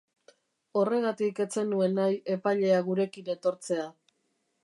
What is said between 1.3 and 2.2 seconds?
ez zenuen nahi